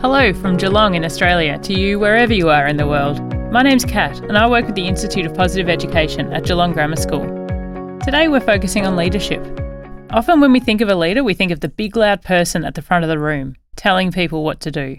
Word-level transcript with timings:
Hello 0.00 0.32
from 0.32 0.56
Geelong 0.56 0.94
in 0.94 1.04
Australia 1.04 1.58
to 1.58 1.74
you 1.76 1.98
wherever 1.98 2.32
you 2.32 2.50
are 2.50 2.68
in 2.68 2.76
the 2.76 2.86
world. 2.86 3.20
My 3.50 3.64
name's 3.64 3.84
Kat 3.84 4.16
and 4.20 4.38
I 4.38 4.48
work 4.48 4.64
with 4.64 4.76
the 4.76 4.86
Institute 4.86 5.26
of 5.26 5.34
Positive 5.34 5.68
Education 5.68 6.32
at 6.32 6.44
Geelong 6.44 6.72
Grammar 6.72 6.94
School. 6.94 7.26
Today 8.04 8.28
we're 8.28 8.38
focusing 8.38 8.86
on 8.86 8.94
leadership. 8.94 9.42
Often 10.10 10.40
when 10.40 10.52
we 10.52 10.60
think 10.60 10.80
of 10.80 10.88
a 10.88 10.94
leader, 10.94 11.24
we 11.24 11.34
think 11.34 11.50
of 11.50 11.58
the 11.58 11.68
big 11.68 11.96
loud 11.96 12.22
person 12.22 12.64
at 12.64 12.76
the 12.76 12.80
front 12.80 13.02
of 13.02 13.08
the 13.08 13.18
room, 13.18 13.56
telling 13.74 14.12
people 14.12 14.44
what 14.44 14.60
to 14.60 14.70
do. 14.70 14.98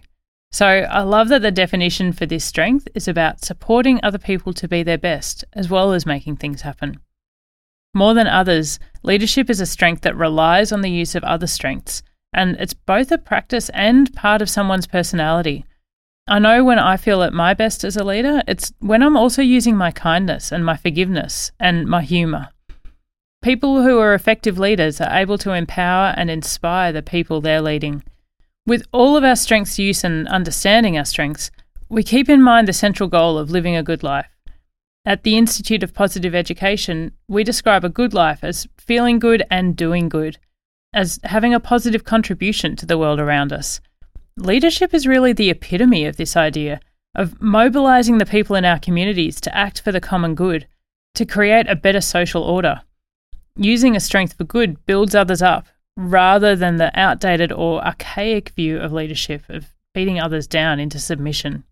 So 0.52 0.68
I 0.68 1.04
love 1.04 1.30
that 1.30 1.44
the 1.44 1.50
definition 1.50 2.12
for 2.12 2.26
this 2.26 2.44
strength 2.44 2.90
is 2.94 3.08
about 3.08 3.46
supporting 3.46 4.02
other 4.04 4.18
people 4.18 4.52
to 4.52 4.68
be 4.68 4.84
their 4.84 4.98
best, 4.98 5.46
as 5.54 5.70
well 5.70 5.94
as 5.94 6.06
making 6.06 6.36
things 6.36 6.64
happen. 6.64 7.00
More 7.94 8.14
than 8.14 8.28
others, 8.28 8.80
leadership 9.02 9.50
is 9.50 9.62
a 9.62 9.66
strength 9.66 10.02
that 10.02 10.18
relies 10.18 10.74
on 10.74 10.82
the 10.82 10.92
use 10.92 11.16
of 11.16 11.24
other 11.24 11.48
strengths 11.48 12.04
and 12.34 12.56
it's 12.60 12.74
both 12.74 13.12
a 13.12 13.18
practice 13.18 13.70
and 13.70 14.14
part 14.16 14.42
of 14.42 14.50
someone's 14.50 14.88
personality. 14.88 15.66
I 16.28 16.38
know 16.38 16.64
when 16.64 16.78
I 16.78 16.96
feel 16.96 17.24
at 17.24 17.34
my 17.34 17.54
best 17.56 17.84
as 17.84 17.98
a 17.98 18.04
leader, 18.04 18.44
it's 18.48 18.72
when 18.80 19.02
I'm 19.02 19.18
also 19.18 19.42
using 19.42 19.76
my 19.76 19.92
kindness 19.92 20.52
and 20.52 20.64
my 20.64 20.78
forgiveness 20.78 21.52
and 21.60 21.88
my 21.88 22.04
humour. 22.04 22.50
People 23.42 23.82
who 23.82 23.98
are 23.98 24.14
effective 24.14 24.60
leaders 24.60 25.02
are 25.02 25.18
able 25.18 25.38
to 25.40 25.54
empower 25.54 26.14
and 26.16 26.30
inspire 26.30 26.92
the 26.92 27.02
people 27.02 27.42
they're 27.42 27.62
leading. 27.62 28.04
With 28.68 28.86
all 28.92 29.18
of 29.18 29.24
our 29.24 29.36
strengths 29.36 29.80
use 29.80 30.04
and 30.04 30.28
understanding 30.28 30.98
our 30.98 31.06
strengths, 31.06 31.50
we 31.88 32.04
keep 32.04 32.30
in 32.30 32.44
mind 32.44 32.68
the 32.68 32.74
central 32.74 33.10
goal 33.10 33.40
of 33.40 33.50
living 33.50 33.76
a 33.76 33.82
good 33.82 34.04
life. 34.04 34.28
At 35.06 35.24
the 35.24 35.38
Institute 35.38 35.82
of 35.82 35.96
Positive 35.96 36.36
Education, 36.36 37.14
we 37.28 37.44
describe 37.44 37.84
a 37.84 37.90
good 37.90 38.14
life 38.14 38.44
as 38.44 38.68
feeling 38.78 39.18
good 39.18 39.44
and 39.50 39.76
doing 39.76 40.10
good 40.10 40.38
as 40.94 41.20
having 41.24 41.54
a 41.54 41.60
positive 41.60 42.04
contribution 42.04 42.76
to 42.76 42.86
the 42.86 42.98
world 42.98 43.20
around 43.20 43.54
us. 43.54 43.80
Leadership 44.38 44.94
is 44.94 45.08
really 45.08 45.34
the 45.34 45.50
epitome 45.50 46.06
of 46.06 46.18
this 46.18 46.36
idea 46.38 46.80
of 47.16 47.42
mobilizing 47.42 48.18
the 48.18 48.26
people 48.26 48.56
in 48.56 48.66
our 48.66 48.80
communities 48.80 49.42
to 49.42 49.56
act 49.56 49.82
for 49.82 49.92
the 49.92 50.02
common 50.02 50.36
good, 50.36 50.68
to 51.16 51.26
create 51.26 51.68
a 51.68 51.76
better 51.76 52.02
social 52.02 52.44
order. 52.44 52.82
Using 53.56 53.96
a 53.96 54.00
strength 54.00 54.34
for 54.34 54.44
good 54.44 54.86
builds 54.86 55.16
others 55.16 55.42
up 55.42 55.68
rather 55.98 56.56
than 56.56 56.78
the 56.78 56.98
outdated 56.98 57.52
or 57.52 57.84
archaic 57.86 58.50
view 58.50 58.80
of 58.80 58.94
leadership 58.94 59.44
of 59.50 59.68
beating 59.94 60.20
others 60.20 60.48
down 60.48 60.80
into 60.80 61.00
submission. 61.00 61.64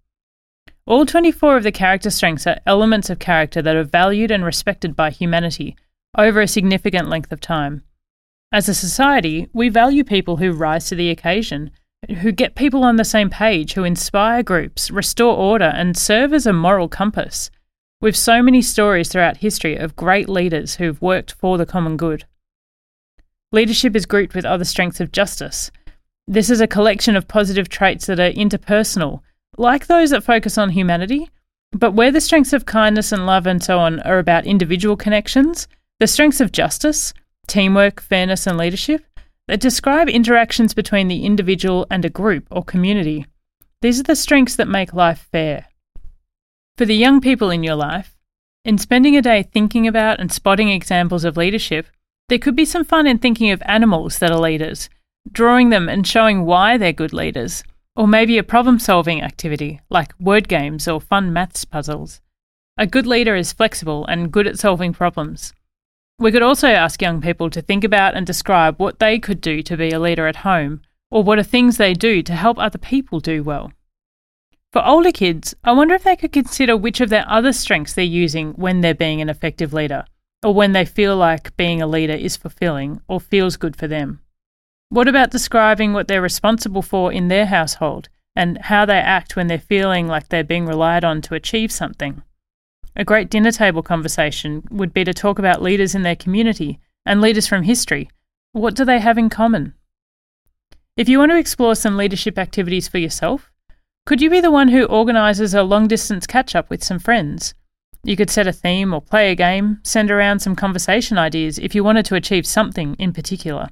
All 0.85 1.05
24 1.05 1.57
of 1.57 1.63
the 1.63 1.71
character 1.71 2.09
strengths 2.09 2.47
are 2.47 2.59
elements 2.65 3.09
of 3.09 3.19
character 3.19 3.61
that 3.61 3.75
are 3.75 3.83
valued 3.83 4.31
and 4.31 4.43
respected 4.43 4.95
by 4.95 5.11
humanity 5.11 5.75
over 6.17 6.41
a 6.41 6.47
significant 6.47 7.09
length 7.09 7.31
of 7.31 7.39
time. 7.39 7.83
As 8.51 8.69
a 8.69 8.73
society, 8.73 9.49
we 9.51 9.67
value 9.67 10.05
people 10.05 10.37
who 10.37 10.53
rise 10.53 10.87
to 10.87 10.95
the 10.95 11.09
occasion, 11.09 11.69
who 12.21 12.31
get 12.31 12.55
people 12.55 12.83
on 12.85 12.95
the 12.95 13.03
same 13.03 13.29
page, 13.29 13.73
who 13.73 13.83
inspire 13.83 14.41
groups, 14.41 14.89
restore 14.89 15.35
order, 15.35 15.65
and 15.75 15.97
serve 15.97 16.33
as 16.33 16.45
a 16.45 16.53
moral 16.53 16.87
compass. 16.87 17.51
We've 17.99 18.15
so 18.15 18.41
many 18.41 18.61
stories 18.61 19.09
throughout 19.09 19.37
history 19.37 19.75
of 19.75 19.97
great 19.97 20.29
leaders 20.29 20.75
who've 20.75 21.01
worked 21.01 21.33
for 21.33 21.57
the 21.57 21.65
common 21.65 21.97
good. 21.97 22.25
Leadership 23.51 23.95
is 23.95 24.05
grouped 24.05 24.33
with 24.33 24.45
other 24.45 24.65
strengths 24.65 25.01
of 25.01 25.11
justice. 25.11 25.69
This 26.25 26.49
is 26.49 26.61
a 26.61 26.67
collection 26.67 27.15
of 27.15 27.27
positive 27.27 27.67
traits 27.67 28.05
that 28.05 28.19
are 28.19 28.31
interpersonal, 28.31 29.21
like 29.57 29.87
those 29.87 30.11
that 30.11 30.23
focus 30.23 30.57
on 30.57 30.69
humanity, 30.69 31.29
but 31.73 31.93
where 31.93 32.11
the 32.11 32.21
strengths 32.21 32.53
of 32.53 32.65
kindness 32.65 33.11
and 33.11 33.25
love 33.25 33.45
and 33.45 33.61
so 33.61 33.79
on 33.79 33.99
are 34.01 34.19
about 34.19 34.45
individual 34.45 34.95
connections, 34.95 35.67
the 35.99 36.07
strengths 36.07 36.39
of 36.39 36.51
justice, 36.53 37.13
teamwork, 37.47 38.01
fairness, 38.01 38.45
and 38.45 38.57
leadership 38.57 39.05
that 39.47 39.59
describe 39.59 40.09
interactions 40.09 40.73
between 40.73 41.07
the 41.07 41.25
individual 41.25 41.87
and 41.89 42.03
a 42.03 42.09
group 42.09 42.47
or 42.51 42.63
community. 42.63 43.25
These 43.81 43.99
are 43.99 44.03
the 44.03 44.15
strengths 44.15 44.55
that 44.57 44.67
make 44.67 44.93
life 44.93 45.27
fair. 45.31 45.65
For 46.77 46.85
the 46.85 46.95
young 46.95 47.21
people 47.21 47.49
in 47.49 47.63
your 47.63 47.75
life, 47.75 48.15
in 48.65 48.77
spending 48.77 49.15
a 49.15 49.21
day 49.21 49.43
thinking 49.43 49.87
about 49.87 50.19
and 50.19 50.31
spotting 50.31 50.69
examples 50.69 51.23
of 51.23 51.37
leadership, 51.37 51.87
there 52.29 52.37
could 52.37 52.55
be 52.55 52.65
some 52.65 52.83
fun 52.83 53.07
in 53.07 53.17
thinking 53.17 53.51
of 53.51 53.61
animals 53.65 54.19
that 54.19 54.31
are 54.31 54.39
leaders, 54.39 54.89
drawing 55.31 55.69
them 55.69 55.87
and 55.87 56.05
showing 56.05 56.43
why 56.43 56.77
they're 56.77 56.91
good 56.91 57.13
leaders, 57.13 57.63
or 57.95 58.07
maybe 58.07 58.37
a 58.37 58.43
problem 58.43 58.77
solving 58.77 59.21
activity 59.21 59.79
like 59.89 60.13
word 60.19 60.47
games 60.47 60.87
or 60.87 60.99
fun 60.99 61.31
maths 61.31 61.63
puzzles. 61.63 62.19
A 62.77 62.85
good 62.85 63.07
leader 63.07 63.35
is 63.35 63.53
flexible 63.53 64.05
and 64.05 64.31
good 64.31 64.45
at 64.45 64.59
solving 64.59 64.93
problems. 64.93 65.53
We 66.19 66.31
could 66.31 66.41
also 66.41 66.67
ask 66.67 66.99
young 66.99 67.21
people 67.21 67.51
to 67.51 67.61
think 67.61 67.83
about 67.83 68.15
and 68.15 68.25
describe 68.25 68.79
what 68.79 68.97
they 68.97 69.19
could 69.19 69.39
do 69.39 69.61
to 69.61 69.77
be 69.77 69.91
a 69.91 69.99
leader 69.99 70.25
at 70.25 70.37
home, 70.37 70.81
or 71.11 71.21
what 71.21 71.37
are 71.37 71.43
things 71.43 71.77
they 71.77 71.93
do 71.93 72.23
to 72.23 72.33
help 72.33 72.57
other 72.57 72.79
people 72.79 73.19
do 73.19 73.43
well. 73.43 73.71
For 74.73 74.83
older 74.83 75.11
kids, 75.11 75.55
I 75.63 75.73
wonder 75.73 75.93
if 75.93 76.03
they 76.03 76.15
could 76.15 76.31
consider 76.31 76.75
which 76.75 77.01
of 77.01 77.09
their 77.09 77.25
other 77.29 77.53
strengths 77.53 77.93
they're 77.93 78.03
using 78.03 78.53
when 78.53 78.81
they're 78.81 78.95
being 78.95 79.21
an 79.21 79.29
effective 79.29 79.73
leader, 79.73 80.05
or 80.43 80.55
when 80.55 80.71
they 80.71 80.85
feel 80.85 81.15
like 81.15 81.55
being 81.55 81.83
a 81.83 81.87
leader 81.87 82.13
is 82.13 82.35
fulfilling 82.35 82.99
or 83.07 83.21
feels 83.21 83.55
good 83.55 83.75
for 83.75 83.87
them. 83.87 84.19
What 84.89 85.07
about 85.07 85.29
describing 85.29 85.93
what 85.93 86.07
they're 86.07 86.21
responsible 86.21 86.81
for 86.81 87.13
in 87.13 87.27
their 87.27 87.45
household 87.45 88.09
and 88.35 88.57
how 88.57 88.85
they 88.85 88.97
act 88.97 89.35
when 89.35 89.47
they're 89.47 89.59
feeling 89.59 90.07
like 90.07 90.29
they're 90.29 90.43
being 90.43 90.65
relied 90.65 91.03
on 91.03 91.21
to 91.23 91.35
achieve 91.35 91.71
something? 91.71 92.23
A 92.99 93.05
great 93.05 93.29
dinner 93.29 93.51
table 93.51 93.83
conversation 93.83 94.67
would 94.71 94.91
be 94.91 95.03
to 95.03 95.13
talk 95.13 95.37
about 95.37 95.61
leaders 95.61 95.93
in 95.93 96.01
their 96.01 96.15
community 96.15 96.79
and 97.05 97.21
leaders 97.21 97.45
from 97.45 97.61
history. 97.61 98.09
What 98.53 98.73
do 98.73 98.83
they 98.83 98.97
have 98.99 99.19
in 99.19 99.29
common? 99.29 99.75
If 100.95 101.07
you 101.07 101.19
want 101.19 101.31
to 101.31 101.37
explore 101.37 101.75
some 101.75 101.95
leadership 101.95 102.39
activities 102.39 102.87
for 102.87 102.97
yourself, 102.97 103.51
could 104.07 104.19
you 104.19 104.31
be 104.31 104.41
the 104.41 104.49
one 104.49 104.69
who 104.69 104.85
organises 104.85 105.53
a 105.53 105.61
long 105.61 105.87
distance 105.87 106.25
catch 106.25 106.55
up 106.55 106.71
with 106.71 106.83
some 106.83 106.97
friends? 106.97 107.53
You 108.03 108.17
could 108.17 108.31
set 108.31 108.47
a 108.47 108.51
theme 108.51 108.95
or 108.95 109.01
play 109.01 109.31
a 109.31 109.35
game, 109.35 109.79
send 109.83 110.09
around 110.09 110.39
some 110.39 110.55
conversation 110.55 111.19
ideas 111.19 111.59
if 111.59 111.75
you 111.75 111.83
wanted 111.83 112.05
to 112.07 112.15
achieve 112.15 112.47
something 112.47 112.95
in 112.95 113.13
particular. 113.13 113.69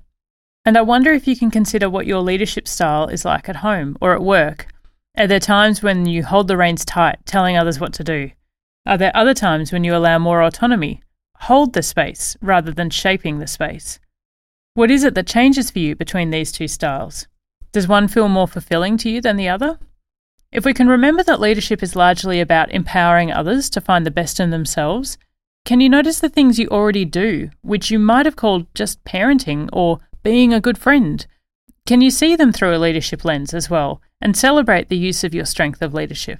And 0.65 0.77
I 0.77 0.83
wonder 0.83 1.11
if 1.11 1.27
you 1.27 1.35
can 1.35 1.49
consider 1.49 1.89
what 1.89 2.05
your 2.05 2.21
leadership 2.21 2.67
style 2.67 3.07
is 3.07 3.25
like 3.25 3.49
at 3.49 3.55
home 3.57 3.97
or 3.99 4.13
at 4.13 4.21
work. 4.21 4.67
Are 5.17 5.25
there 5.25 5.39
times 5.39 5.81
when 5.81 6.05
you 6.05 6.23
hold 6.23 6.47
the 6.47 6.57
reins 6.57 6.85
tight, 6.85 7.17
telling 7.25 7.57
others 7.57 7.79
what 7.79 7.93
to 7.93 8.03
do? 8.03 8.29
Are 8.87 8.97
there 8.97 9.15
other 9.15 9.33
times 9.33 9.71
when 9.71 9.83
you 9.83 9.95
allow 9.95 10.19
more 10.19 10.43
autonomy, 10.43 11.01
hold 11.37 11.73
the 11.73 11.81
space 11.81 12.37
rather 12.39 12.71
than 12.71 12.91
shaping 12.91 13.39
the 13.39 13.47
space? 13.47 13.99
What 14.75 14.91
is 14.91 15.03
it 15.03 15.15
that 15.15 15.25
changes 15.25 15.71
for 15.71 15.79
you 15.79 15.95
between 15.95 16.29
these 16.29 16.51
two 16.51 16.67
styles? 16.67 17.27
Does 17.71 17.87
one 17.87 18.07
feel 18.07 18.29
more 18.29 18.47
fulfilling 18.47 18.97
to 18.97 19.09
you 19.09 19.21
than 19.21 19.37
the 19.37 19.49
other? 19.49 19.79
If 20.51 20.65
we 20.65 20.73
can 20.73 20.87
remember 20.87 21.23
that 21.23 21.39
leadership 21.39 21.81
is 21.81 21.95
largely 21.95 22.39
about 22.39 22.71
empowering 22.71 23.31
others 23.31 23.71
to 23.71 23.81
find 23.81 24.05
the 24.05 24.11
best 24.11 24.39
in 24.39 24.51
themselves, 24.51 25.17
can 25.65 25.81
you 25.81 25.89
notice 25.89 26.19
the 26.19 26.29
things 26.29 26.59
you 26.59 26.67
already 26.67 27.05
do, 27.05 27.49
which 27.63 27.89
you 27.89 27.97
might 27.97 28.27
have 28.27 28.35
called 28.35 28.67
just 28.75 29.03
parenting 29.03 29.67
or 29.73 29.99
being 30.21 30.53
a 30.53 30.61
good 30.61 30.77
friend? 30.77 31.25
Can 31.87 32.01
you 32.01 32.11
see 32.11 32.35
them 32.35 32.53
through 32.53 32.75
a 32.75 32.77
leadership 32.77 33.25
lens 33.25 33.51
as 33.51 33.67
well 33.67 33.99
and 34.21 34.37
celebrate 34.37 34.89
the 34.89 34.97
use 34.97 35.23
of 35.23 35.33
your 35.33 35.45
strength 35.45 35.81
of 35.81 35.93
leadership? 35.93 36.39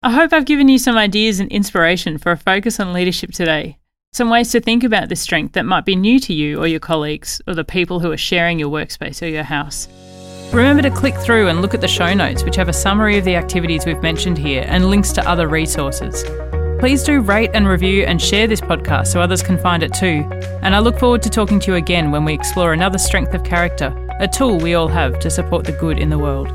I 0.00 0.12
hope 0.12 0.32
I've 0.32 0.44
given 0.44 0.68
you 0.68 0.78
some 0.78 0.96
ideas 0.96 1.40
and 1.40 1.50
inspiration 1.50 2.18
for 2.18 2.30
a 2.30 2.36
focus 2.36 2.78
on 2.78 2.92
leadership 2.92 3.32
today. 3.32 3.78
Some 4.12 4.30
ways 4.30 4.52
to 4.52 4.60
think 4.60 4.84
about 4.84 5.08
this 5.08 5.20
strength 5.20 5.54
that 5.54 5.66
might 5.66 5.84
be 5.84 5.96
new 5.96 6.20
to 6.20 6.32
you 6.32 6.60
or 6.60 6.68
your 6.68 6.78
colleagues 6.78 7.42
or 7.48 7.54
the 7.54 7.64
people 7.64 7.98
who 7.98 8.12
are 8.12 8.16
sharing 8.16 8.60
your 8.60 8.70
workspace 8.70 9.20
or 9.20 9.26
your 9.26 9.42
house. 9.42 9.88
Remember 10.52 10.82
to 10.82 10.90
click 10.90 11.16
through 11.16 11.48
and 11.48 11.60
look 11.60 11.74
at 11.74 11.80
the 11.80 11.88
show 11.88 12.14
notes, 12.14 12.44
which 12.44 12.54
have 12.54 12.68
a 12.68 12.72
summary 12.72 13.18
of 13.18 13.24
the 13.24 13.34
activities 13.34 13.86
we've 13.86 14.00
mentioned 14.00 14.38
here 14.38 14.64
and 14.68 14.88
links 14.88 15.10
to 15.14 15.28
other 15.28 15.48
resources. 15.48 16.22
Please 16.78 17.02
do 17.02 17.20
rate 17.20 17.50
and 17.52 17.66
review 17.66 18.04
and 18.04 18.22
share 18.22 18.46
this 18.46 18.60
podcast 18.60 19.08
so 19.08 19.20
others 19.20 19.42
can 19.42 19.58
find 19.58 19.82
it 19.82 19.92
too. 19.94 20.24
And 20.62 20.76
I 20.76 20.78
look 20.78 21.00
forward 21.00 21.22
to 21.22 21.30
talking 21.30 21.58
to 21.58 21.72
you 21.72 21.74
again 21.74 22.12
when 22.12 22.24
we 22.24 22.34
explore 22.34 22.72
another 22.72 22.98
strength 22.98 23.34
of 23.34 23.42
character, 23.42 23.92
a 24.20 24.28
tool 24.28 24.58
we 24.58 24.74
all 24.74 24.86
have 24.86 25.18
to 25.18 25.28
support 25.28 25.64
the 25.64 25.72
good 25.72 25.98
in 25.98 26.08
the 26.08 26.18
world. 26.20 26.48